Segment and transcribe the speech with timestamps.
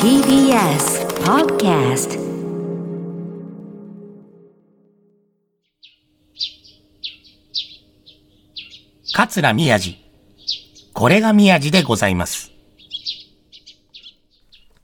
[0.00, 2.18] TBS Podcast
[9.12, 9.98] 桂宮治。
[10.92, 12.52] これが宮治でございます。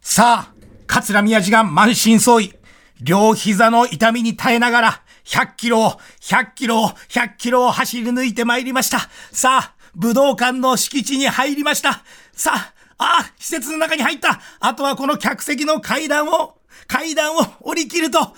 [0.01, 0.55] さあ、
[0.87, 2.57] 桂宮治が満身創痍。
[3.01, 5.91] 両膝の痛みに耐えながら、100キロを、
[6.21, 9.09] 100キロを、100キロを走り抜いて参りました。
[9.31, 12.03] さあ、武道館の敷地に入りました。
[12.33, 14.41] さあ、あ、施設の中に入った。
[14.61, 18.34] あとはこの客席の階段を、階段を降り切ると、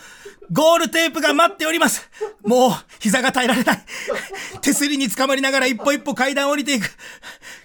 [0.53, 2.09] ゴールテープが待っております。
[2.45, 3.85] もう、膝が耐えられない。
[4.61, 6.91] 手すりにつかまりながら一歩一歩階段を降りていく。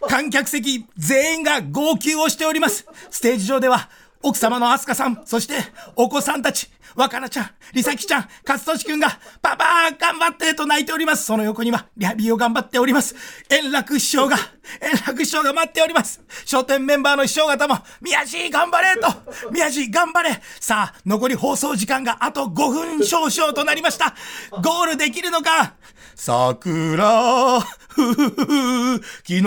[0.08, 2.86] 観客席全員が号泣をしております。
[3.10, 3.90] ステージ上では、
[4.22, 5.56] 奥様のアスカさん、そして、
[5.96, 11.26] お子さんたち、若菜ちゃん、りさきちゃん、かつとしくんが、パパー頑張ってと泣いております。
[11.26, 13.16] その横には、リハビリを頑張っております。
[13.50, 14.38] 円楽師匠が、
[14.82, 16.22] 円楽師匠が待っております。
[16.50, 19.10] 笑点メンバーの師匠方も、宮治頑張れと、
[19.52, 24.16] 宮治頑張れさあ、残り放送時間があと5分少々となりました。
[24.62, 25.74] ゴールできるのか？
[26.16, 29.44] 桜、ふふふ、昨日、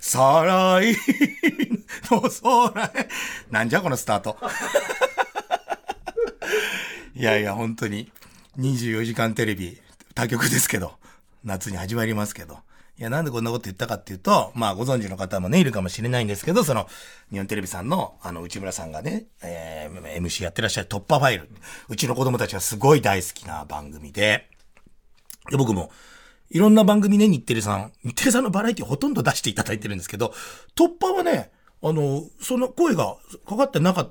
[0.00, 0.96] 再来
[2.08, 2.20] の
[2.70, 3.08] 空へ。
[3.50, 4.38] なんじゃこのスタート。
[7.14, 8.10] いやいや、本当に、
[8.58, 9.80] 24時間テレビ、
[10.14, 10.94] 他局ですけど、
[11.44, 12.58] 夏に始まりますけど。
[12.96, 16.88] いや、なんでこんなこと言ったかっていうと、まあ、ご存知の方もね、いるかもしれないんですけど、その、
[17.32, 21.48] 日本テレビさんの、あの、内村さんがね、えー、MC やってらっしゃる突破ファイル。
[21.88, 24.48] うちの子供たちがすごい大好きな番組で、
[25.50, 25.90] で、僕も、
[26.50, 30.32] いろんな番組ね、日テレさん、日テレさんのバラエティほとんど出していただいてるんですけど、
[30.76, 31.50] 突破はね、
[31.82, 34.10] あの、その声がかかってなかっ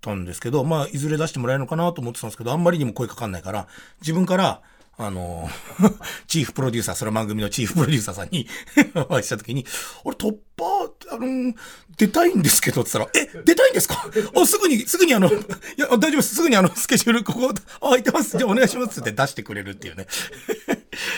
[0.00, 3.68] たんですけど、まあ、いずれ出してもらえるのかなと思ってたんですけど、あんまりにも声かかんないから、
[4.00, 4.62] 自分から、
[4.98, 5.48] あの、
[6.28, 8.46] チーフプロデューサー、その番組のチーフプロデューサーさんに
[8.94, 9.64] お会いした時に、
[10.04, 11.54] 俺突破、あの、
[11.96, 14.04] 出たいんですけど、って言ったら、え、出たいんですか？
[14.36, 15.32] あ、すぐに、すぐにあの、い
[15.78, 16.34] や、大丈夫です。
[16.34, 18.36] すぐにあの、スケジュール、ここ、あ、空いてます。
[18.36, 20.06] じゃあお願いしますって出してくれるっていうね。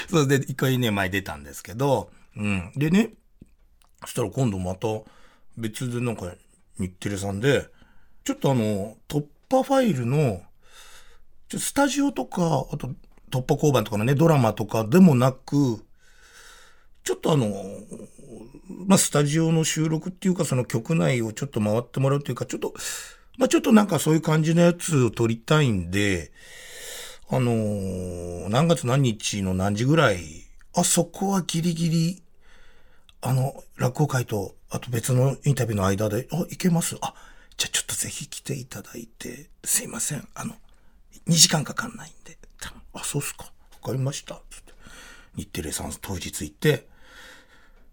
[0.08, 2.72] それで、一回ね、前出たんですけど、うん。
[2.76, 3.14] でね、
[4.02, 4.86] そしたら今度また、
[5.56, 6.32] 別でなんか、
[6.78, 7.68] 日テレさんで、
[8.24, 10.42] ちょっとあの、突破ファイルの、
[11.48, 12.90] ちょスタジオとか、あと、
[13.30, 15.84] 突破交番とかのね、ドラマとかでもなく、
[17.04, 17.48] ちょっとあの、
[18.86, 22.74] まあ、スタジオの収録っていうか、その曲内をちょっと回ってもらうっていうか、ちょっと、
[23.38, 26.30] まあ、ちょっとなんかそういう感じのやつを撮りたいんで、
[27.28, 30.44] あのー何月何日の何時ぐらい、
[30.74, 32.22] あそこはギリギリ、
[33.22, 36.96] あの、落語会と、あと別のインタビューの間で、あ、いけます。
[37.00, 37.14] あ、
[38.02, 40.26] ぜひ来ていただいて、すいません。
[40.34, 40.56] あの、
[41.28, 42.36] 2時間かかんないんで。
[42.94, 43.44] あ、そうっすか。
[43.80, 44.34] わかりました。
[44.50, 44.72] つって。
[45.36, 46.88] 日テレさん当日行って、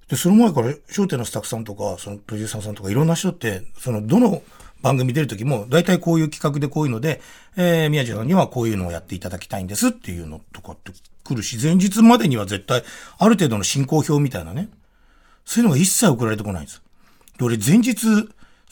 [0.08, 4.42] で、その前から、商店のスタッフさんとか、そのプロデューサーさんとか、いろんな人って、その、どの
[4.82, 7.22] 番組出るときも、大体こういう企画でこういうので、
[7.56, 10.92] えー、宮地さんにはこういうのをやっていただきたいんですっていうのとかって
[11.24, 12.84] 来るし、前日までには絶対、
[13.20, 14.70] ある程度の進行表みたいなね、
[15.46, 16.82] そういうのが一切送られてこないんです。
[17.38, 17.96] で、俺前日、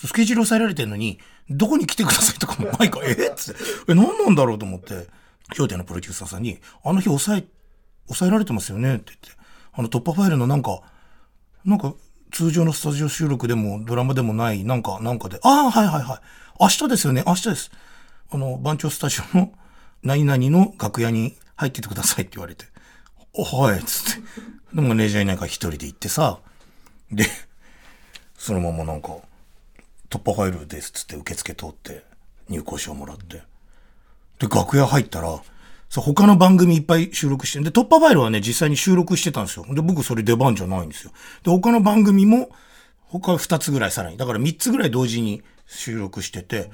[0.06, 1.20] スケジュール抑えられてるのに、
[1.50, 5.08] どこに来てくださいとかもないか、えっつって、え、何なんだろうと思って、
[5.54, 7.46] 商店のプロデューサーさんに、あの日抑え、
[8.08, 9.30] 抑えられてますよねって言って、
[9.74, 10.82] あの突破ファイルのなんか、
[11.66, 11.94] なんか、
[12.32, 16.20] 通常のスタジオ収録でもドラマでもない、なんか、なんかで、ああ、はいはいはい。
[16.60, 17.72] 明日ですよね、明日です。
[18.30, 19.54] あの、番長スタジオの
[20.04, 22.66] 何々の楽屋に入っててくださいって言われて、
[23.34, 24.22] おはい、つって。
[24.74, 26.40] でもねじゃいないから一人で行ってさ、
[27.12, 27.26] で、
[28.38, 29.18] そのままなんか、
[30.10, 32.04] 突破ファイルですっつって受付通って
[32.50, 33.44] 入校証もらって。
[34.40, 35.42] で、楽屋入ったら、
[35.90, 39.66] さ、他の番組いっぱい収録して、で、突破ファイルはね、実際に収録してたんですよ。
[39.74, 41.12] で、僕それ出番じゃないんですよ。
[41.44, 42.50] で、他の番組も、
[43.08, 44.18] 他二つぐらいさらに。
[44.18, 46.70] だから三つぐらい同時に収録してて、で、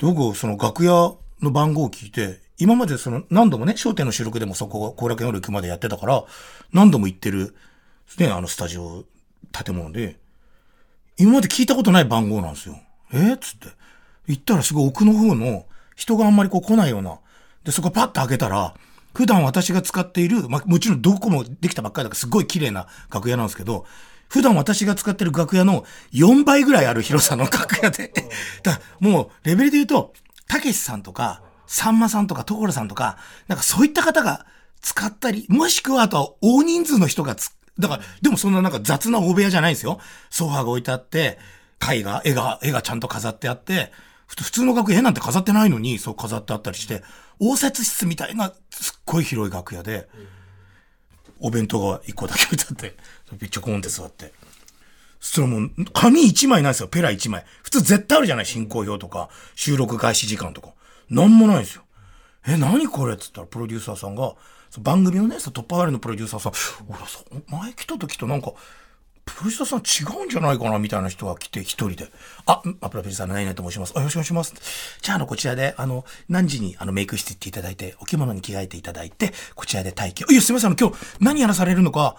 [0.00, 6.24] 僕、その楽屋の番号を聞いて、今までその何度もね、商店の収録でもそこ、後楽園夜行くまでやってたから、
[6.72, 7.56] 何度も行ってる、
[8.18, 9.04] ね、あのスタジオ、
[9.50, 10.20] 建物で、
[11.18, 12.78] 今まで聞いたことない番号なんですよ。
[13.12, 13.34] え？
[13.34, 13.68] っつって。
[14.26, 15.66] 行ったらすごい奥の方の
[15.96, 17.18] 人があんまりこう来ないような。
[17.64, 18.74] で、そこパッと開けたら、
[19.14, 23.84] 普段私が使っている、まあ、もちろんどこもできたばっかりだからすごい綺麗な楽屋なんですけど、
[24.28, 28.12] 普段私が使ってる楽屋の4倍ぐらいある広さの楽屋で。
[28.64, 30.14] だもうレベルで言うと、
[30.48, 33.18] たけしさんとか、さんまさんとか、所さんとか、
[33.48, 34.46] なんかそういった方が
[34.80, 39.98] 使ったり、もしくはあとは大人数の人がつ、だから、でもそんななんか雑な大部屋じゃないんですよ。
[40.30, 41.38] ソファーが置いてあって、
[41.80, 43.92] 絵画、絵が、絵がちゃんと飾ってあって、
[44.26, 47.02] 普通の楽屋絵なんて飾ってないのに、そう飾ってあったりして、
[47.40, 50.08] 応接室みたいな、すっごい広い楽屋で、
[51.40, 52.96] お弁当が一個だけ置いてあって、
[53.40, 54.32] めっちゃコーンって座って。
[55.18, 57.44] そしたらもう、紙一枚ないですよ、ペラ一枚。
[57.62, 58.46] 普通絶対あるじゃない？
[58.46, 60.70] 進行表とか、収録開始時間とか。
[61.10, 61.82] なんもないんですよ。
[62.46, 63.14] え、何これ？
[63.14, 64.34] っつったら、プロデューサーさんが、
[64.80, 66.52] 番組のね、突破ワイルのプロデューサーさん、
[66.88, 68.52] 俺さ、前来た時となんか、
[69.24, 72.08] プロデューサーさん違うんじゃないかなみたいな人が来て一人で。
[72.46, 73.92] あ、プロデューサーの何々と申します。
[73.94, 74.54] あ、よろしくお願いします。
[75.00, 80.24] じゃあ、あの、こちらで、あの、何時にあのメイク室行っていただいて、お着物に着替えていただいて、こちらで待機。
[80.32, 82.16] いや、すいません、あの、今日何やらされるのか、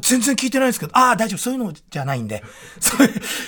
[0.00, 2.42] 全然聞いてないですけど、ああ、大丈夫、そういうのじゃないんで。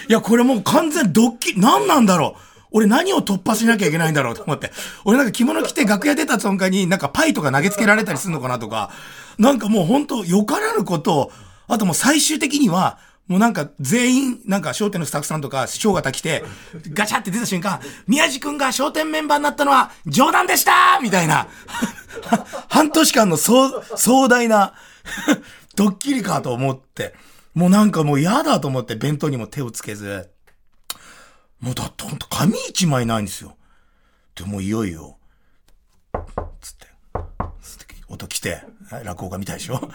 [0.09, 2.48] いや、これもう完全ドッキリ、何なんだろう。
[2.71, 4.71] 俺何を突破しなきゃいけないんだろうと思って。
[5.05, 8.91] 俺なんか着物着て楽屋出た瞬間になんかパイとか投げつけられたりするのかなとか、
[9.39, 11.33] なんかもう本当よからぬことを、
[11.67, 16.45] あともう最終的には、もうなんか全員、なんか商店のスタッフさんとか師匠方来て、
[16.95, 21.47] ガチャって出た瞬間、宮治くんが商店メンバーになったのは冗談でしたみたいな。
[22.69, 24.73] 半年間の壮壮大な
[25.77, 27.15] ドッキリかと思って。
[27.55, 30.31] もうなんかもう嫌だと思って弁当にも手をつけず。
[31.61, 33.57] もうだってほんと紙一枚ないんですよ。
[34.35, 35.19] でもいよいよ、
[36.61, 36.87] つって、
[38.09, 38.63] 音来て、
[39.05, 39.91] 落語家みたいでしょ？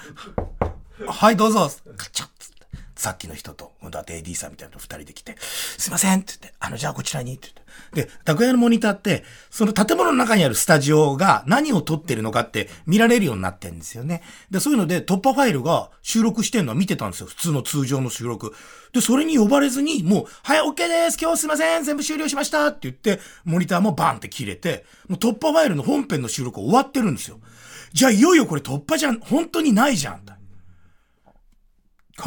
[1.07, 2.53] はい、どうぞカチャッつって。
[2.95, 7.62] さっきの人と、だって AD さんみたいなの二人で来て、すいませんって言って、あの、じゃあこちらにって言って。
[7.93, 14.23] で、楽屋のモニターって、その建物の中にあるスタジオが何を撮ってるのかって見られるようになってんですよね。
[14.51, 17.27] で、そういうので突破ファイルが収録してるのは見てたんですよ。
[17.27, 18.53] 普通の通常の収録。
[18.93, 27.39] で、それに呼ばれずに、もう、はい、OK です今日すいません全部終了しましたって言って、モニターもバーンって切れて、もう突破ファイルの本編の収録終わってるんですよ。
[27.93, 30.23] じゃあいよいよこれ突破じゃん、本当にないじゃん。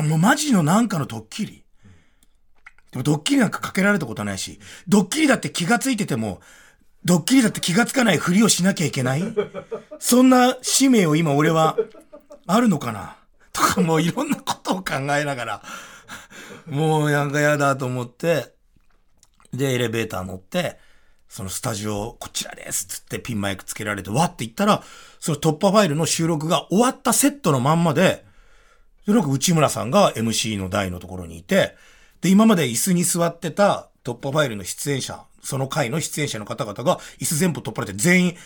[0.02, 1.65] もうマジのなんかのドッキリ。
[3.02, 6.40] ドッキリなんかかけられたことないし、ドッキリだって気がついてても、
[7.04, 9.22] ドッキリだって気がつかないふりをしなきゃいけない？
[9.98, 11.76] そんな使命を今俺は
[12.46, 13.16] あるのかな？
[13.52, 15.62] とかもういろんなことを考えながら、
[16.66, 18.54] もうなんか嫌だと思って、
[19.52, 20.78] で、エレベーター乗って、
[21.28, 24.82] そのスタジオ、こちらですつってピンマイクつけられて、わって言ったら、
[25.20, 28.24] その突破ファイルの収録が終わったセットのまんまで、
[29.06, 31.76] で、なんか内村さんが MC の台のところにいて、
[32.20, 38.36] で、今まで椅子に座ってた突破ファイルの出演者、その回の出演者の方々が椅子全部取っ払って全員、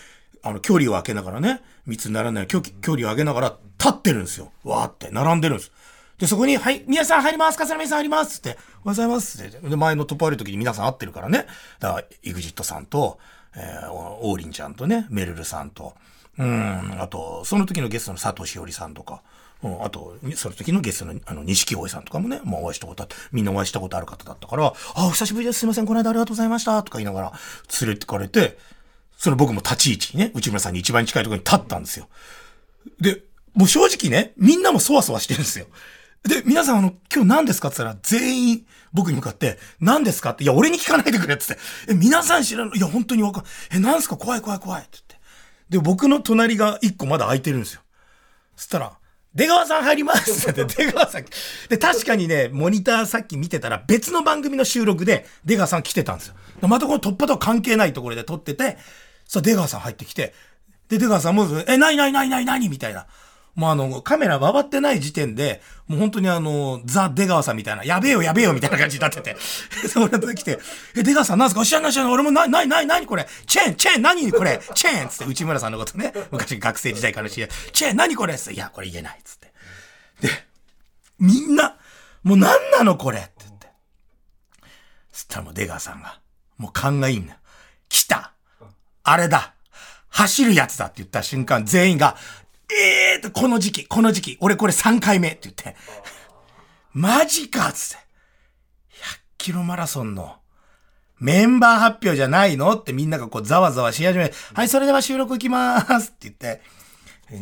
[0.43, 4.53] あの、距離を空けながらね、密にならない距距離を上げながら立ってるんですよ。
[4.65, 5.73] わーって、並んでるんです。
[6.19, 9.59] で、そこに、はい、皆さん入ります笠波さん入りますって、おはようございますって。
[9.59, 11.47] で、前の突破ファイルの時に皆さん会ってるからね。
[11.79, 13.19] だから、イグジットさんと、
[13.57, 15.95] えー、オーリンちゃんとね、メルルさんと、
[16.39, 19.23] うん、あと、その時のゲストの佐藤しおりさんとか、
[19.63, 25.61] うん、あと、その時のゲストの、あの、錦鯉さんとかもね、もうお会いしたことあって、みんなお会いしたことある方だったから、あ、お久しぶりです。
[25.61, 25.87] すいません。
[25.87, 26.83] この間ありがとうございました。
[26.83, 27.33] とか言いながら、
[27.83, 28.59] 連れてかれて、
[29.19, 32.09] その僕も立ち位置にね、内村さんに一番近いところに立ったんですよ。
[33.01, 33.23] で、
[33.53, 35.67] もう正直ね、みんなもそわそわしてるんですよ。
[36.23, 37.69] で、皆さんあの、今日何ですか？
[37.69, 40.31] って言ったら、全員僕に向かって、何ですか？
[40.31, 44.17] って、いや、俺に聞かないでくれって言って、え、皆さん知らない、いや、本当にわかん、え、何すか？
[44.17, 45.21] 怖い怖い怖いって言って。
[45.71, 47.81] で、僕の隣が一個まだ空いてるんですよ。
[48.57, 48.93] そしたら、
[49.35, 51.25] 出川さん入りますって出川さん。
[51.69, 56.35] で、確かにね、モニターさっき見てたら別の番組の収録で出川さん来てたんですよ。
[56.63, 58.77] またこの突破とは関係ないところで撮ってて、
[59.27, 60.35] さ、出川さん入ってきて、
[60.89, 63.07] で、出川さんも、え、ないないないないないみたいな。
[63.61, 69.37] もうあの、カメラ回ってない時点で、もう本当にあの、ザ・出川さんみたいな、やべえよやべえよみたいな感じになってて。
[69.87, 70.59] そ れで来て、
[70.97, 71.63] え、出川さんなんすか？
[71.63, 73.29] 知らない知らな俺もな、な、な、なにこれ？
[73.47, 74.33] チェーンチェーン何？
[74.33, 74.59] これ？
[74.75, 78.35] チェーンつって内村さんのことね、昔学生時代から知り合い、チェーン何これ？
[78.35, 79.53] いや、これ言えないつって。
[80.27, 80.31] で、
[81.19, 81.77] みんな、
[82.23, 83.19] もう何なのこれ？
[83.19, 83.67] って言って。
[85.13, 86.19] そしたらもう出川さんが、
[86.57, 87.39] もう勘がいいんだ。
[87.91, 88.33] 来た。
[89.03, 89.53] あれだ。
[90.09, 92.17] 走るやつだって言った瞬間、全員が、
[92.73, 95.77] ええーと、この時期、この時期、俺これ3回目って言って、
[96.93, 98.05] マジかつって、
[98.95, 100.37] 100キロマラソンの
[101.19, 106.63] メンバー発表じゃないのってみんながこうざわざわし始め、はい、それでは収録行きまーすって言って、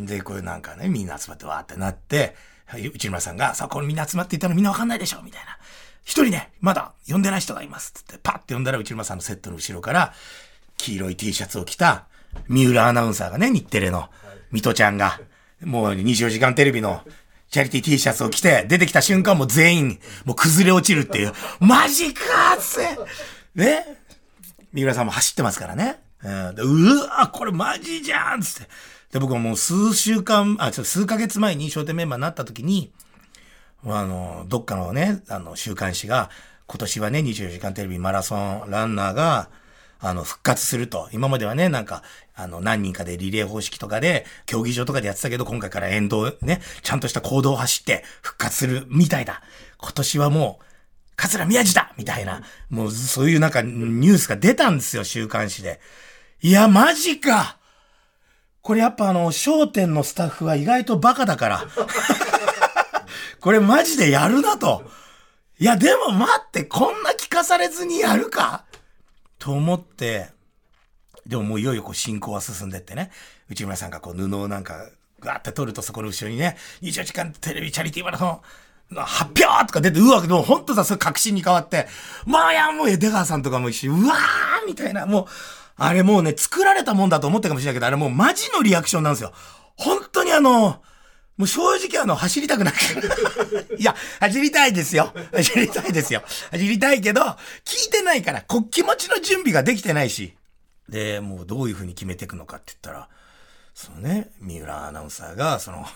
[0.07, 2.35] で、こういうなんかね、みんな集まってわーってなって、
[2.77, 5.59] 内村さんが、さあ、これみんな集まっていったのみんなわかんないでしょみたいな。
[6.05, 10.13] 一人ね、まだ呼んでない人がいますってって、パッて呼んだら内村さんのセットの後ろから、
[10.77, 12.07] 黄色い T シャツを着た、
[12.49, 14.11] 三浦アナウンサーがね、日テレの、
[14.51, 15.21] 水戸ちゃんが、
[15.63, 17.03] もう24時間テレビの
[17.51, 23.05] チャリティー T シャツを着て、出てきた瞬間も全員、もう崩れ落ちるっていう、マジかーっ
[23.55, 23.99] て、ね
[24.73, 26.01] 三浦さんも走ってますからね。
[26.23, 28.69] うん、うわこれマジじゃんつって。
[29.13, 32.93] で、僕はもう数週間、あ、ちょ数ヶ月前に商店メンバーになった時に、
[33.85, 36.31] あの、どっかのね、あの、週刊誌が、
[36.67, 38.37] 今年はね、24時間テレビマラソ
[38.67, 39.49] ンランナーが、
[40.01, 41.09] あの、復活すると。
[41.13, 42.03] 今まではね、なんか、
[42.35, 49.43] あの、何人かでリレー方式とかで、競技場とかでやってたけど、今回から沿道ね、ちゃんとした行動を走って復活するみたいだ。
[49.79, 50.65] 今年はもう、
[51.17, 55.81] 桂宮治だみたいな、もうそういうなんかニュースが出たんですよ、週刊誌で。
[56.41, 57.59] いや、マジか
[58.63, 61.65] これやっぱあの、商店のスタッフは意外とバカだから。
[63.41, 64.89] これマジでやるなと。
[65.59, 68.65] いや、でも待って、こんな聞かされずにやるか?
[69.39, 70.29] と思って、
[71.27, 73.11] でももういよいよこう進行は進んでってね、
[73.51, 74.89] 内村さんがこう布をなんか、
[75.21, 78.41] ガーって撮るとそこの後ろにね、24時間テレビチャリティーマラソン、
[78.95, 81.87] 発表とか出て、うわ、もうほんとさ、それ確信に変わって、
[82.25, 85.27] まあや、もう出川さんとかも一緒うわーみたいな、もう、
[85.77, 89.33] あれもうね、作られたもんだと思ったかもしれないけど、あれもうマジのリアクションなんですよ。
[89.77, 90.83] 本当にあの、
[91.39, 93.77] もう正直あの、走りたくなくて。
[93.81, 95.15] いや、走りたいですよ。
[95.33, 96.23] 走りたいですよ。
[96.51, 97.23] 走りたいけど、
[97.65, 100.35] 聞いてないから、こ、気持ちの準備ができてないし。
[100.89, 103.09] で、もうどういう風に決めていくのかって言ったら、
[103.73, 105.87] そのね、三浦アナウンサーが、その、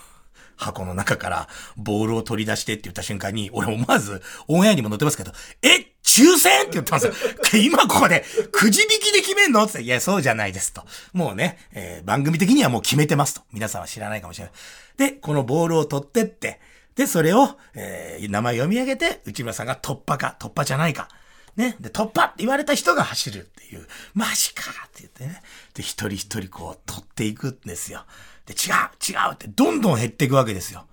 [0.55, 5.31] 箱の中からボールを取り出してって言った瞬間に、俺思わずオンエアにも載ってますけど、
[5.61, 6.63] え抽選？
[6.63, 7.13] って言ってますよ。
[7.63, 9.63] 今ここでくじ引きで決めんの？
[9.63, 9.81] って。
[9.81, 10.83] いや、そうじゃないですと。
[11.13, 13.41] もうね、えー、番組的にはもう決めてますと。
[13.51, 14.53] 皆さんは知らないかもしれない。
[14.97, 16.59] で、このボールを取ってって、
[16.95, 21.07] で、それを、えー、名前読み上げて、内村さんが突破か、突破じゃないか。
[21.55, 21.75] ね。
[21.79, 23.87] で、突破って言われた人が走るっていう。
[24.13, 25.41] マジかって言ってね。
[25.73, 28.05] で、一人一人こう、取っていくんですよ。
[28.45, 30.85] で、違う違うってどんどん減っていくわけですよ。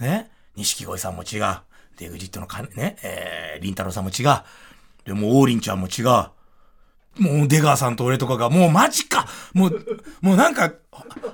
[0.00, 0.30] ね。
[0.56, 1.56] 錦鯉さんも違う。
[1.96, 4.26] で、エグジットのかね、えー、りんたろさんも違う。
[5.04, 7.22] で、もう、王林ちゃんも違う。
[7.22, 10.72] もう、出川さんと俺とかが、もうマジかもう、もうなんか、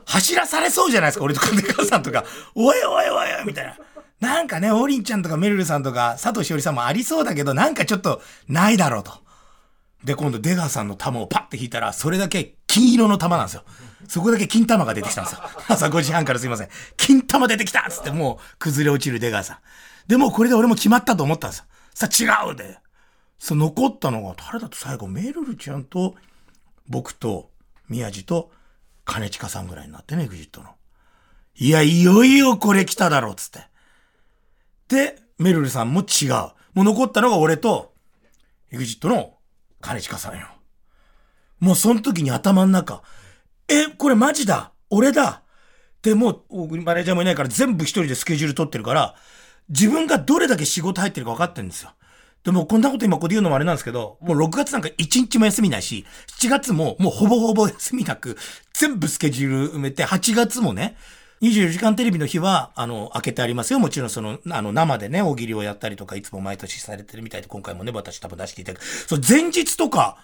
[0.04, 2.24] 走らされそうじゃないですか、俺とか出川さんとか。
[2.54, 3.76] おいおいおいおいみたいな。
[4.20, 9.12] なんかね、王林ちゃんとかめるるさんとか、佐藤しおりさんもありそうだけど、なんかちょっと、ないだろうと。
[10.04, 13.64] で、今度出川さんの玉をパッて引いたら、それだけ金色の玉なんですよ。
[14.08, 15.40] そこだけ金玉が出てきたんですよ。
[15.68, 16.68] 朝5時半からすいません。
[16.96, 19.58] 金玉出てきたっつってもう崩れ落ちる出川さん。
[20.06, 21.64] でもこれで俺も決まったと思ったんですよ。
[21.94, 22.78] さあ違うで。
[23.38, 26.14] そう残ったのが誰だと最後メルルちゃんと
[26.88, 27.50] 僕と
[27.88, 28.50] 宮地と
[29.06, 30.70] 兼近さんぐらいになってね、エグジットの。
[31.56, 33.69] いや、いよいよこれ来ただろ、つって。
[34.90, 36.32] で、メルルさんも違う。
[36.74, 37.94] もう残ったのが俺と、
[38.70, 39.34] エグジットの
[39.82, 40.48] 兼近さんよ。
[41.60, 43.02] もうその時に頭の中、
[43.68, 44.72] え、これマジだ？
[44.90, 45.42] 俺だ？
[46.02, 49.14] でもうマネージャーもいないから全部一人でスケジュール取ってるから、
[49.68, 51.92] 自分がどれだけ仕事入ってるか分かってるんですよ。
[52.42, 56.06] でもこんなこと今ここで言うのもあれなんですけど、もう6月なんか1日も休みないし、
[56.40, 58.36] 7月ももうほぼほぼ休みなく、
[58.72, 60.96] 全部スケジュール埋めて、8月もね、
[61.42, 63.78] 24時間テレビの日は、あの、開けてありますよ。
[63.78, 68.84] もちろんその、あの、生でね、大喜利をやったりとか、いつも毎年されてるみたいで、今回もね、私多分出していただく。
[68.84, 70.18] そう、前日とか、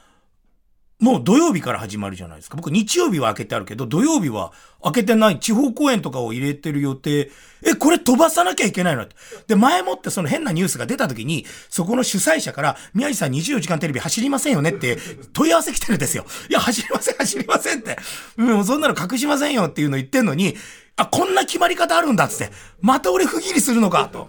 [0.98, 2.56] もう土曜日から始まるじゃないですか。
[2.56, 7.30] 僕日曜日は開けてあるけど、土曜日は開けてない地方公演とかを入れてる予定。
[7.62, 9.06] え、これ飛ばさなきゃいけないの？
[9.46, 14.96] で、前もってその変なニュースが出た時に、そこの主催者から、宮治さん24時間テレビ走りませんよねって
[15.34, 16.24] 問い合わせ来てるんですよ。
[16.48, 17.98] いや、走りません、走りませんって。
[18.38, 20.56] うん、そんなの隠しませんよっていうの言ってんのに、
[20.96, 24.28] あ、こんな決まり方あるんだっつって、また俺不義理するのかと。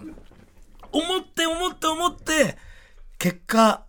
[0.92, 2.56] 思って思って思って、
[3.18, 3.84] 結果、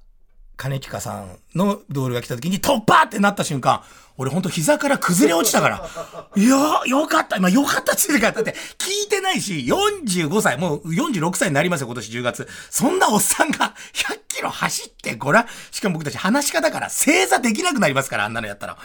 [0.56, 3.84] 金近さんのドールが来た時に突破ってなった瞬間、
[4.18, 5.90] 俺ほんと膝から崩れ落ちたから。
[6.36, 7.40] いや、よかった。
[7.40, 8.34] まあ、よかったっつってか。
[8.34, 9.66] だって聞いてないし、
[10.06, 12.48] 45歳、もう46歳になりますよ、今年10月。
[12.70, 15.48] そんなおっさんが100キロ走ってごらん。
[15.72, 18.78] しかも僕たち話し方から正座できなくなりますから、あんなのやったら。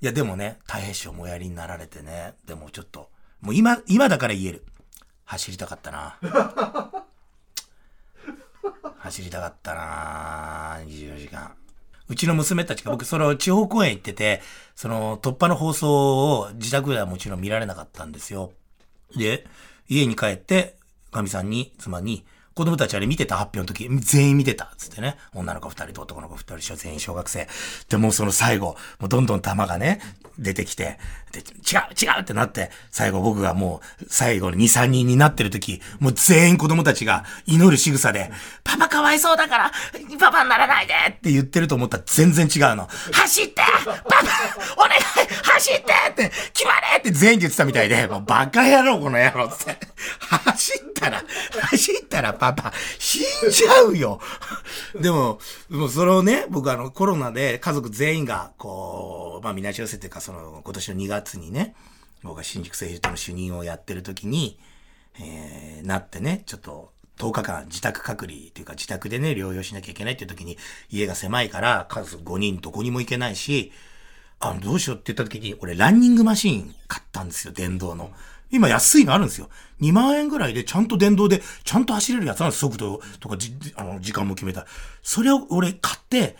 [0.00, 2.34] いや、でもね、太平師匠もやりになられてね。
[2.44, 3.08] でもちょっと、
[3.40, 4.64] もう今、今だから言える。
[5.24, 6.18] 走りたかったな。
[8.98, 11.54] 走りたかったな24時間。
[12.08, 14.40] うちの娘たちが僕その地方公演行ってて、
[14.74, 18.52] その突破の放送を自宅ではもちろん見られなかったんですよ。
[19.16, 19.46] で、
[19.88, 20.76] 家に帰って、
[21.10, 22.24] かみさんに、妻に、
[22.56, 25.18] 子供たちあれ見てた発表の時、全員見てたつってね。
[25.34, 27.46] 女の子二人と男の子二人、全員小学生。
[27.90, 30.00] で、もうその最後、もうどんどん玉がね、
[30.38, 30.98] 出てきて、
[31.32, 38.30] で、違う違うってなって、最後僕がもう、最後の2、3人になってる時、もう全員子供たちが祈る仕草で、
[38.64, 39.72] パパかわいそうだから、
[40.18, 42.88] パパにならないでって言ってると思ったら全然違うの。
[43.12, 43.96] 走ってパパ
[44.76, 49.76] お願い走ってって決まれって全員で言ってたみたいで、もうバカ野郎この野郎って。
[50.28, 51.22] 走ったら、
[51.70, 52.45] 走ったらパパ、
[52.98, 54.20] 死んじゃうよ。
[55.00, 61.74] でも、もうそれをね、僕あのコロナで家族全員が、こう、まあみなし寄せっていうか、その今年の2月にね、
[62.22, 64.58] 僕が新宿政治との主任をやってる時に、
[65.20, 70.58] えー、なってね、ちょっと10日間自宅隔離っていうか自宅でね、療養しなきゃいけないっていう時に、
[70.90, 73.72] 家が狭いから数5人どこにも行けないし、
[74.38, 78.06] あの、どうしようって言った時に、俺ランニングマシーン買ったんですよ、電動の。
[78.06, 78.10] い
[78.56, 79.48] 今安いのあるんですよ。
[79.80, 82.60] 2万円ぐらいでちゃんと電動で、ちゃんと走れるやつなんです。
[82.60, 84.66] 速度とかじ、あの、時間も決めた。
[85.02, 86.36] それを俺買って、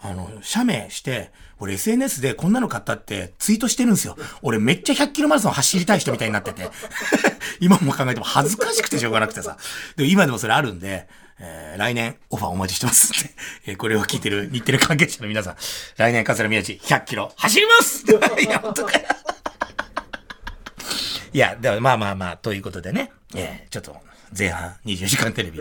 [0.00, 4.16] あの、写メして、俺 SNS でこんなの買ったってツイートしてるんですよ。
[4.42, 6.70] 俺めっちゃ100キロマラソン走りたい人みたいになってて。
[7.60, 9.56] 今も考えても恥ずかしくてしょうがなくてさ。
[9.96, 11.08] でも今でもそれあるんで、
[11.40, 13.34] えー来年オファーお待ちしてますんで、
[13.66, 15.56] えーこれを聞いてる日テレ関係者の皆さん、
[15.96, 18.04] 来年桂宮治100キロ走ります
[18.40, 19.04] いや、本当かよ。
[21.32, 23.96] いや、でもまあまあまあ、ということでね、えーちょっと
[24.36, 25.60] 前半24時間テレビ、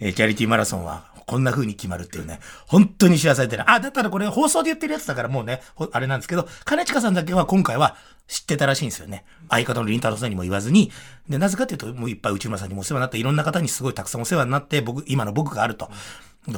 [0.00, 3.70] えーチャリティーマラソンはこんな風に決まるっていうね、本当に知らされてる。
[3.70, 5.60] あ、だったらこれ放送で言ってるやつだからもうね、
[5.92, 7.96] あれなんですけど、金近さんだけは今回は
[8.26, 9.24] 知ってたらしいんですよね。
[9.50, 10.90] 相方の林太郎さんにも言わずに、
[11.28, 15.90] で、なぜかっていうと、もういっぱい内村さんにもお世話になって、いろんな方にすごいたくさんお世話になって、僕、今の僕があると。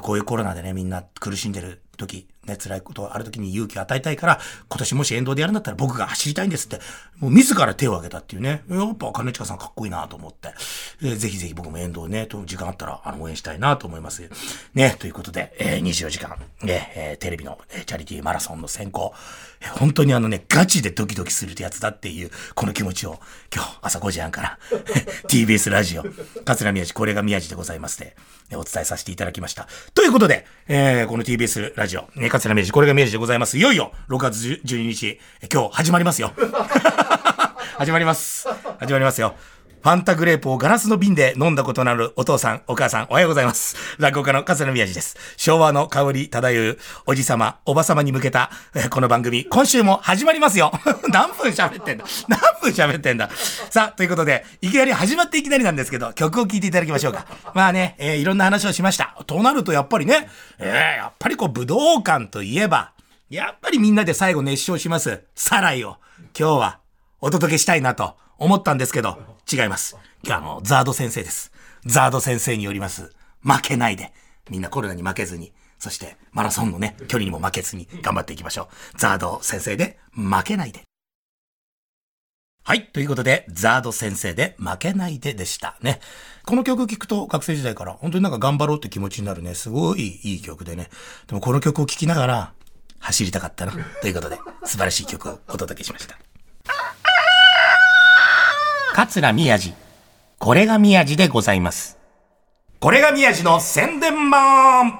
[0.02, 6.80] こういうコロナでね、みんな苦しんでる時、ね、辛いことある時に勇気を与えたいから、今年もし沿道でやるんだったら僕が走りたいんですって、
[7.18, 8.62] もう自ら手を挙げたっていうね。
[8.68, 10.54] やっぱ金近さんかっこいいなと思って。
[11.02, 14.28] えーぜひぜひ僕も沿道ね、時間あったら、あの、応援したいなと思います。
[14.74, 19.14] ね、ということで、えー24時間、ね、えーテレビの、えーチャリティーマラソンの選考、
[19.78, 23.20] 本当にあのね、ガチでドキドキするやつだっていう、この気持ちを、
[23.54, 24.58] 今日朝5時半から、
[25.28, 26.04] TBS ラジオ、
[26.44, 28.16] 桂宮治、これが宮治でございますで、
[28.54, 29.68] お伝えさせていただきました。
[29.94, 33.58] ということで、えーこの TBS ラジオ、ね、桂宮治、これが宮治でございます。
[33.58, 35.20] いよいよ、6月12日、
[35.52, 36.32] 今日始まりますよ。
[37.76, 38.46] 始まります。
[38.78, 39.34] 始まりますよ。
[39.82, 43.76] ファンタグレープをガラスの瓶で飲んだことのあるお父さん、お母さん、おはようございます。
[43.98, 45.16] 落語家の桂宮治です。
[45.38, 50.70] 昭和の香り漂うおじさま、おばさまに向けた、えーこの番組、今週も始まりますよ。
[51.10, 52.04] 何分喋ってんだ？
[52.28, 53.30] 何分喋ってんだ？
[53.70, 57.24] さあ、ということで、いきなり始まっていきなりなんですけど、曲を聴いていただきましょうか。
[57.54, 59.16] まあね、えーいろんな話をしました。
[59.26, 62.92] となると、やっぱりね、えーやっぱりこう、武道館といえば、
[63.30, 65.22] やっぱりみんなで最後熱唱します。
[65.34, 65.96] サライを、
[66.38, 66.78] 今日は、
[67.22, 69.18] お届けしたいなと思ったんですけど、
[69.50, 69.96] 違います。
[70.22, 71.52] 今日あの、ザード先生です。
[71.84, 74.12] ザード先生によります、負けないで。
[74.48, 78.98] みんなコロナに負けずに、そしてマラソンのね、距離にも負けずに頑張っていきましょう。
[78.98, 80.82] ザード先生で、負けないで。
[82.62, 82.86] はい。
[82.88, 86.00] ということで、ザード先生で負けないででしたね。
[86.44, 89.54] この曲聴くと学生時代から本当になんか頑張ろうって気持ちになるね。
[89.54, 90.90] すごいいい曲でね。
[91.26, 92.52] でもこの曲を聴きながら
[93.00, 93.72] 走りたかったな。
[94.02, 96.29] ということで、素晴らしい曲をお届けしました。
[98.94, 99.72] 桂宮治。
[100.38, 101.98] これが宮治でございます。
[102.80, 104.98] これが宮治の宣伝マン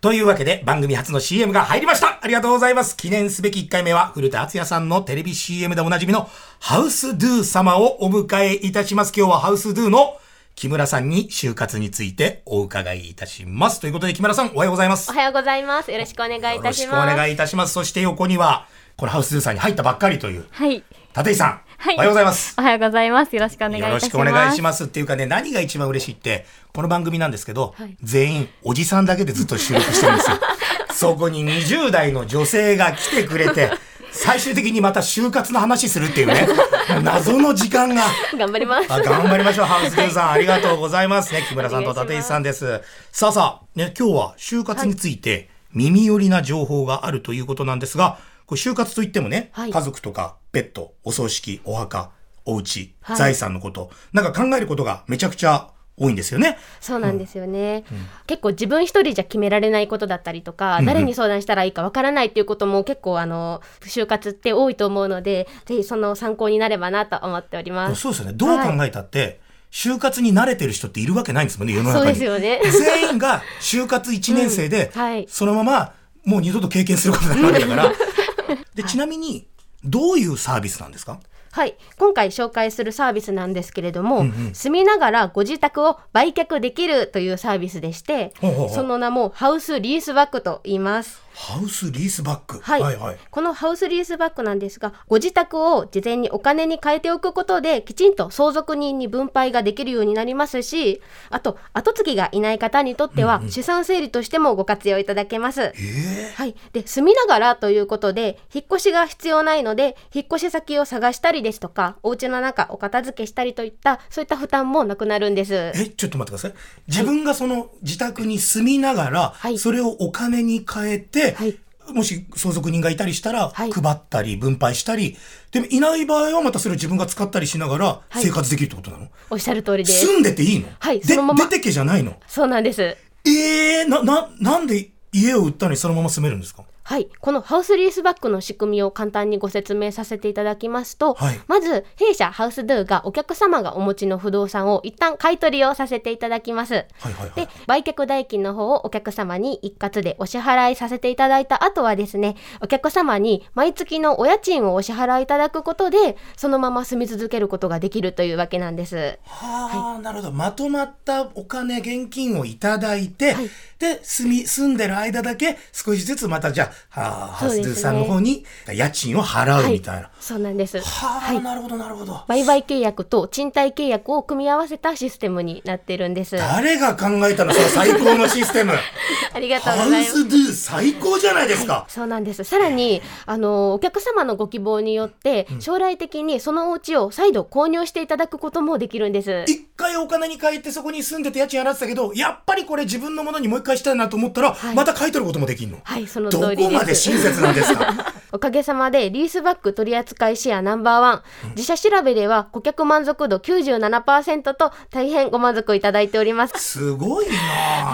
[0.00, 6.28] というわけで番組初の CM が入りましたありがとうございます記念すべき1回目は古田敦也さんのテレビ CM でおなじみの
[6.60, 9.12] ハウスドゥ様をお迎えいたします。
[9.16, 10.18] 今日はハウスドゥの
[10.54, 13.80] 木村さんに就活についてお伺いいたします。
[13.80, 15.14] ということで木村さんおはようございますお。
[15.14, 15.90] はようございます。
[15.90, 17.16] よろしくお願いいよろしくおたします。
[17.16, 17.72] 願いいたします。
[17.72, 20.84] そして横には、これハウスドゥさんに入ったばっかりという、はい。
[21.16, 21.94] 立井さん、はい。
[21.94, 22.54] おはようございます。
[22.58, 23.36] おはようございます。
[23.36, 24.10] よろしくお願いいよろし。
[24.10, 30.36] くお願いしますっていうかね、何が一番嬉しいって、この番組なんですけど、はい全員おじさんだけでずっと収録してるんですよ。
[30.92, 33.70] そこに20代の女性が来てくれて、
[34.10, 36.48] 最終的にまた就活の話するっていうね、
[37.04, 38.02] 謎の時間が。
[38.36, 38.92] 頑張ります。
[38.92, 40.30] あ頑張りましょう、ハウスデーさん。
[40.32, 41.44] ありがとうございますね。
[41.48, 42.82] 木村さんと立石さんです。
[43.12, 52.10] さあさあ、ね、今日は就活について耳寄りな情報があるということなんですが、これ就活といってもね、はい家族とかペット、お葬式、お墓、
[52.44, 56.58] お家、はい財産のこと、なんか考えることがめちゃくちゃ多いんですよね。
[56.80, 57.84] そうなんですよね、
[58.26, 68.00] 結構自分一人じゃ決められないことだったりとか、うん誰に相談したらいいかわからないっていうことも結構あの就活って多いと思うのでぜひその参考になればなと思っております。
[68.00, 68.32] そうですよね。
[68.34, 72.04] どう考えたって、就活に慣れてる人っているわけないんですもんね、世の中に。
[72.04, 75.92] そうですよね全員が就活1年生で、うんはいそのまま
[76.24, 77.92] もう二度と経験することになるわけだから。
[78.74, 79.47] で、ちなみに、
[79.88, 81.20] どういうサービスなんですか？
[81.50, 84.54] はい、今回紹介するサービスなんですけれども、うんうん。
[84.54, 88.74] 住みながらご自宅を売却できるというサービスでしてほうほうほう。
[88.74, 91.22] その名もハウスリースバックと言います。
[91.38, 92.58] ハウスリースバック。
[92.58, 93.16] はい、はいはい。
[93.30, 105.62] このハウスリースバックなんですがご自宅を事前にお金に変えておくことできちんと相続人に分配ができるようになりますしあと後継ぎがいない方にとっては資産整理としてもご活用いただけます。
[105.62, 115.54] ええはい、で住みながらということで引っ越しが必要ないので引っ越し先を探したりですとかお家の中お片付けしたりといったそういった負担もなくなるんです。
[115.54, 116.54] え、ちょっと待ってください。
[116.88, 121.58] 自分がその自宅に住みながら、はいそれをお金に変えて、はい。
[121.94, 123.72] もし相続人がいたりしたら、はい。
[123.72, 125.16] 配ったり分配したり、
[125.52, 128.22] でもいない場合はまたそれを自分が使ったりしながらはい。
[128.22, 129.92] 生活できるってことなの、おっしゃる通りで。
[129.92, 130.06] す。
[130.06, 130.66] 住んでていいの？
[130.66, 131.44] ではいそのまま。
[131.46, 132.20] 出てけじゃないの？
[132.26, 132.82] そうなんです。
[133.24, 136.64] ええな、な、なんで家を売ったのにそのまま住めるんですか？
[136.88, 146.74] はい、このハウスリースバックの仕組みを簡単にご説明させていただきますと、はいまず弊社ハウスドゥがお客様がお持ちの不動産を一旦買い取りをさせていただきます。
[146.74, 159.18] はいはいはいで売却代金の方をお客様に一括でお支払いさせていただいた後はですねお客様に毎月のお家賃をお支払いいただくことでそのまま住み続けることができるというわけなんです。
[159.26, 160.32] はあ、なるほど。
[160.32, 170.02] まとまったお金、現金をいただいて、はいで、住み、住んでる間だけ少しずつまたじゃあ、ハウスそうですねドゥさんの方に家賃を払うみたいな。
[170.02, 170.80] はそうなんです。
[171.02, 172.24] あ、なるほどなるほど。
[172.26, 176.36] 売買契約と賃貸契約を組み合わせたシステムになってるんです。
[176.36, 178.72] 誰が考えたのその最高のシステム？
[179.34, 180.12] ありがとうございます。
[180.24, 181.84] スドゥ最高じゃないですか。
[181.88, 182.44] そうなんです。
[182.44, 189.44] さらに、あの、お客様のご希望によって、将来的にそのお家を再度購入していただくこともできるんです。
[189.46, 195.78] 一回お金に変えてそこに住んでて家賃払ってたけど、やっぱりこれ自分のものにもう一回したいなと思ったら、はいまた買い取ることもできんの？
[195.82, 196.67] はい、そのど通り。
[196.68, 197.94] こまで親切なんですか？
[198.30, 201.22] おかげさまでリースバック取扱いシェアナンバーワン、
[201.56, 206.58] 自社調べでは顧客満足度97%と大変ご満足いただいております。
[206.58, 207.32] すごいな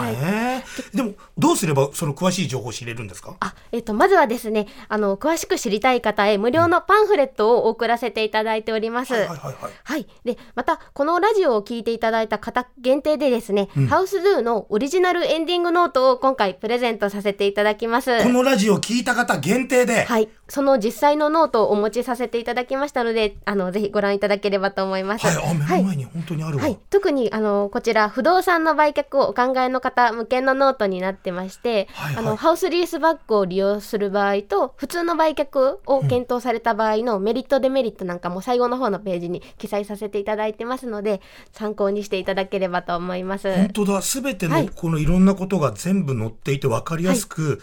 [0.03, 3.37] あ、ええでも、どうすればその詳しい情報を知れるんですか？
[3.41, 9.15] あ、えっ、と、まずはですね、あの、詳しく知りたい方へ無料のパンフレットを送らせていただいております。
[9.15, 9.73] はいはいはいはい。
[9.85, 10.07] はい。
[10.25, 18.23] で、また、このラジオを聞いていただいた方限定でですね、ハウスドゥのオリジナルエンディングノートを今回プレゼントさせていただきます。
[18.23, 20.29] このラジオ聞いた方限定で、はい。
[20.49, 25.27] その実際のノートをお持ちさせていただきましたので、あの、ぜひご覧いただければと思います。
[25.27, 26.65] はい、あ、目の前に本当にあるわ。
[26.65, 41.21] はい、特にあのこちら不動産の売却をお考えの方向けのノートになってまして、はいはいあのハウスリースバックを利用する場合と普通の売却を検討された場合のメリットデメリットなんかも最後の方のページに記載させていただいてますので
[41.53, 43.53] 参考にしていただければと思います。
[43.53, 47.61] 本当だ、すべてはいのこのいろんなことが全部載っていて分かりやすく、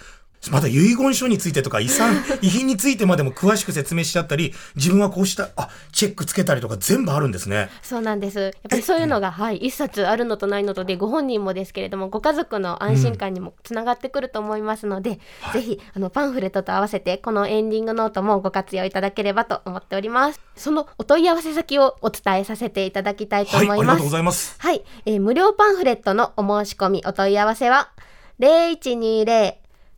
[0.49, 7.69] また遺言書についてとか遺産、 遺品についてまでも詳しく説明しちゃったり、自分はこうした、あ、チェックつけたりとか全部あるんですね。
[7.83, 8.39] そうなんです。
[8.39, 15.19] やっぱりそういうのが、はい、一冊あるのとないのとで、ご本人もですけれども、ご家族の安心感にもつながってくると思いますので、
[15.53, 20.39] ぜひ、あの、パンフレットと合わせて、このエンディングノートもご活用いただければと思っております。
[20.55, 24.11] そのお問い合わせ先をお伝えさせていただきたいとはい、思いますありがとうご。
[24.11, 24.55] ざいます。
[24.57, 27.89] はい、えー無料パンフレットのお申し込みお問い合わせは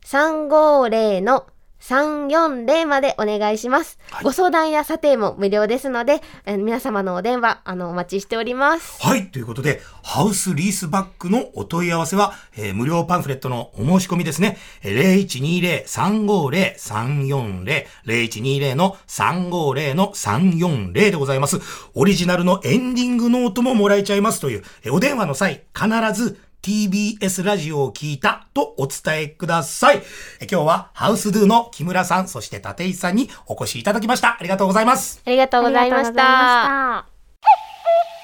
[0.04, 1.46] 0120-350の
[1.80, 9.02] 340までお願いします、はいご相談や査定も無料ですので、えー皆様のお電話あのお待ちしております。
[9.02, 9.26] はい。
[9.26, 14.56] ということで、ハウスリースバックのお問い合わせは、えー無料パンフレットのお申し込みですね。
[14.82, 21.60] えー0120-350-340、0120の350の340でございます。
[21.94, 29.98] オリジナルのエンディングノートももらえちゃいますという、えーお電話の際、必ず TBS ラジオを聞いたとお伝えください。
[30.40, 34.38] えー今日はハウスドゥの木村さん、そして立石さんにお越しいただきました。
[34.40, 35.20] ありがとうございます。
[35.26, 37.04] ありがとうございました。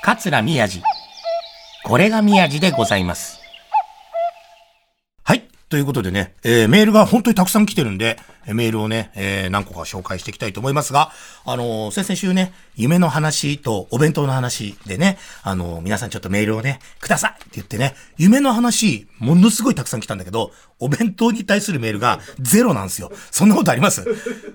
[0.03, 0.81] 桂宮治。
[1.85, 3.40] これが宮治でございます。
[5.22, 5.46] はい。
[5.68, 11.12] ということでね、えーメールが本当にたくさん来てるんで、えーメールをね、えー何個か紹介していきたいと思いますが、
[11.44, 23.12] あのー先々週ね、夢の話とお弁当の話でね、あのー皆さんちょっとメールをね、くださいって言ってね、夢の話、ものすごいたくさん来たんだけど、お弁当に対するメールがゼロなんですよ。
[23.31, 24.03] そんなことあります？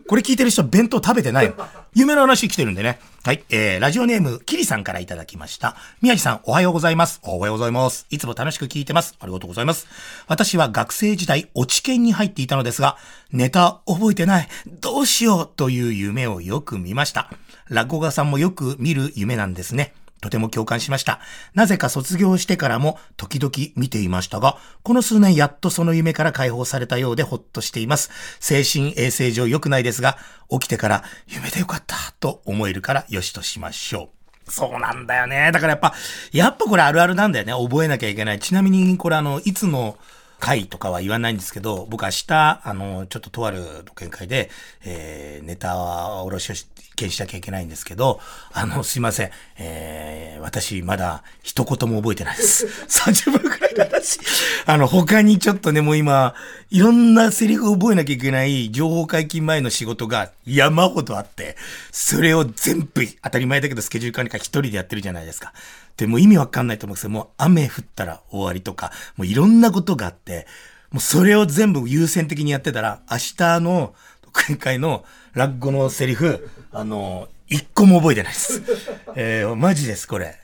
[0.08, 1.56] これ聞いてる人弁当食べてないの
[1.93, 3.00] 夢の話来てるんでね。
[3.24, 3.43] はい。
[3.50, 5.76] えー、ラジオネーム、キリさんからいただきました。
[6.02, 7.19] 宮地さん、おはようございます。
[7.24, 8.06] おはようございます。
[8.10, 9.15] いつも楽しく聞いてます。
[9.19, 9.88] ありがとうございます。
[10.28, 12.98] 私は学生時代、落ち研に入っていたのですが、
[13.31, 14.47] ネタ覚えてない。
[14.67, 17.29] どうしようという夢をよく見ました。
[17.69, 19.93] 落語家さんもよく見る夢なんですね。
[20.21, 21.19] とても共感しました。
[21.53, 28.09] なぜか卒業してからも時々見ていましたが、この数年やっとその夢から解放されたようでほっとしています。
[28.39, 30.17] 精神衛生上良くないですが、
[30.49, 34.09] 起きてから夢でよかったと思えるからよしとしましょ
[34.47, 34.51] う。
[34.51, 35.51] そうなんだよね。
[35.51, 35.93] だからやっぱ、
[36.31, 37.53] やっぱこれあるあるなんだよね。
[37.53, 38.39] 覚えなきゃいけない。
[38.39, 39.97] ちなみにこれあの、いつの
[40.45, 44.51] 回とかは言わないんですけど、僕明日、あの、ちょっととある独演会で、
[44.86, 48.19] えー、ネタはおろしをし見しなきゃいけないんですけど、
[48.53, 49.31] あの、すいません。
[49.58, 52.67] えー、私、まだ一言も覚えてないです。
[52.88, 54.19] 30分くらいの話。
[54.67, 56.36] あの、他にちょっとね、もう今、
[56.69, 61.58] いろんなセリフを覚えなきゃいけない情報解禁前の仕事が山ほどあって、
[61.91, 65.53] それを全部、当たり前だけどスケジュール管理会一人でやってるじゃないですか。
[65.97, 70.47] で、もう意味わかんないと思うんですけど、もう雨降ったら終わりとか、もういろんなことがあって、
[70.91, 78.62] もうそれを全部優先的にやってたら、明日の独演会の落語のセリフ、あの、一個も覚えてないです。
[79.15, 80.39] えー、マジです、これ。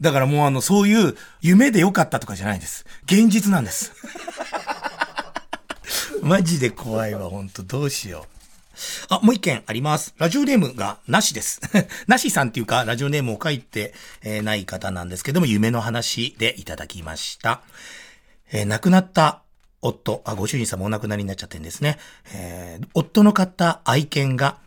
[0.00, 2.84] だからもうあの、そういう夢でよかったとかじゃないです。
[3.04, 3.92] 現実なんです。
[6.22, 7.62] マジで怖いわ、ほんと。
[7.62, 8.35] どうしよう。
[9.08, 10.14] あ、もう一件あります。
[10.18, 11.60] ラジオネームがなしです。
[12.06, 17.62] なしさんっていうか、ラジオネームを書いて、えーない方なんですけども、夢の話でいただきました。
[18.52, 19.42] えー亡くなった
[19.80, 21.98] 夫、あ、ご主人様お亡くなりになっちゃってんですね。
[22.32, 24.58] えー夫の買った愛犬が、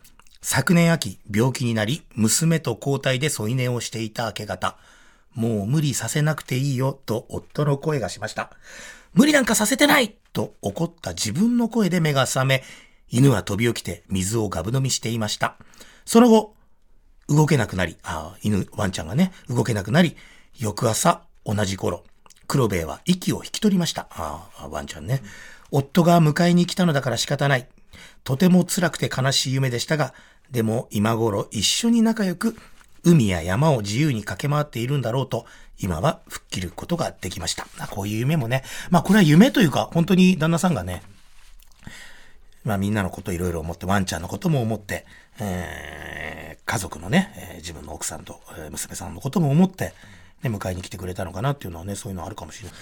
[0.42, 4.76] 昨年秋、病気になり、娘と交代で添い寝をしていた明け方。
[5.34, 8.50] もう無理させなくていいよ、と夫の声がしました。
[9.12, 12.62] 無理なんかさせてないと怒った自分の声で目が覚め、
[13.10, 15.56] 犬は飛び起きて水をガブ飲みしていました。
[16.04, 16.54] その後、
[17.28, 20.16] 動けなくなり、あ犬、ワンちゃんがね、動けなくなり、
[20.58, 22.04] 翌朝、同じ頃、
[22.46, 24.08] 黒兵衛は息を引き取りました。
[24.10, 25.22] ああ、ワンちゃんね。
[25.70, 27.68] 夫が迎えに来たのだから仕方ない。
[28.24, 30.14] とても辛くて悲しい夢でしたが、
[30.50, 32.56] でも今頃一緒に仲良く、
[33.02, 35.46] 海や山を自由に駆け回っているんだろうと、
[35.78, 37.66] 今は吹っ切ることができました。
[37.88, 41.02] こういう夢もね、まあこれは夢というか、本当に旦那さんがね、
[42.64, 45.06] まあみんなのこといろいろ思って、ワンちゃんのことも思って、
[45.40, 49.92] えー家族のね、えー自分の奥さんと、え娘さんのことも思って、
[50.42, 52.78] ね、迎えに来てくれたのかなっていうのはね、そういうのあるかもしれない。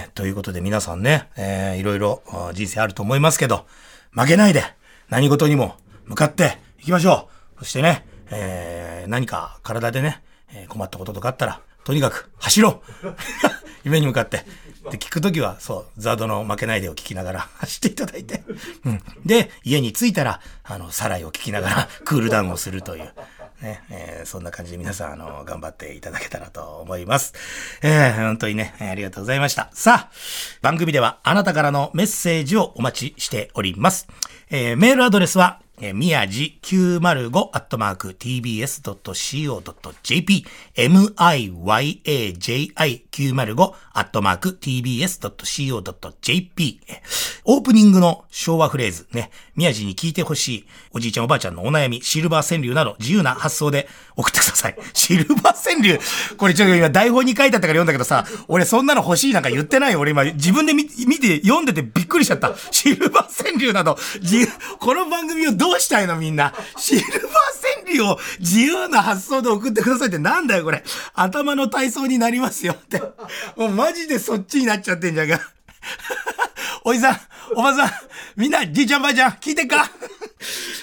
[0.00, 2.22] えーということで皆さんね、えーいろいろ
[2.54, 3.66] 人生あると思いますけど、
[4.12, 4.62] 負けないで、
[5.10, 5.74] 何事にも
[6.06, 7.58] 向かっていきましょう。
[7.60, 13.08] そしてね、えー何か体でね、え困ったこととかあったら、とにかく走ろう
[13.84, 14.44] 夢に向かって。
[14.90, 18.42] で、聞くときは、そう、ザードの負けないでを聞きながら 走っていただいて。
[18.84, 19.02] うん。
[19.24, 23.12] で、家に着いたら、あの、サライを聞きながら クールダウンをするという。
[23.60, 27.32] ね、えーそんな感じで皆さん、あの、頑張っていただけたらと思います。
[27.82, 29.70] えー本当にね、ありがとうございました。
[29.72, 30.12] さあ、
[30.62, 34.08] 番組ではあなたからのメッセージをお待ちしております。
[34.50, 46.80] えーメールアドレスは、えー、みやじ905アットマーク tbs.co.jp miyaji905 アットマーク tbs.co.jp
[47.44, 54.76] オープニングの昭和フレーズね、宮地に聞いてほしいおじいちゃんおばあちゃんのお悩み、シルバー川柳など自由な発想で送ってください。
[54.94, 55.98] シルバー川柳
[56.36, 60.00] これちょっと今台本に書いてあったから読んだけどさ、俺そんなの欲しいなんか言ってないよ。
[60.00, 62.54] 俺今自分で見て読んでてびっくりしちゃった。
[62.70, 63.98] シルバー川柳など、
[64.78, 66.54] この番組をどどうしたいのみんな？
[66.76, 70.84] シルバー川柳を自由な発想で送ってくださいってなんだよこれ。
[71.12, 73.00] 頭の体操になりますよって。
[73.56, 75.40] もうマジでそっちになっちゃってんじゃんか。
[76.84, 77.18] おじさん、
[77.56, 77.90] おばさん、
[78.36, 79.90] みんな、じいちゃんばあちゃん、聞いてっか？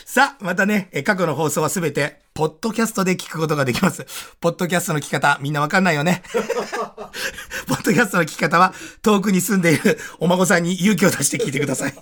[0.05, 4.05] さあ、またね、過去の放送はすべて、ポッドキャストで聞くことができます。
[4.41, 6.23] ポッドキャストの聞き方、みんなわかんないよね。
[7.67, 11.93] ポッドキャストの聞き方は、遠くに住んでいるお孫さんに勇気を出して聞いてください。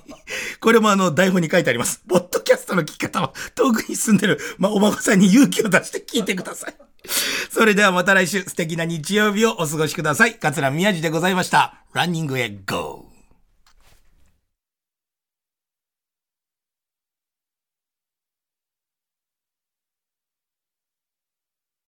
[0.62, 2.02] これもあの、台本に書いてあります。
[2.08, 6.76] ポッドキャストの聞き方は、遠くに住んでる、まあ、お孫さんに勇気を出して聞いてください。
[7.52, 10.36] それではまた来週、素敵な日曜日をお過ごしください。
[10.36, 11.76] 桂宮治でございました。
[11.94, 13.11] ランニングへ GO!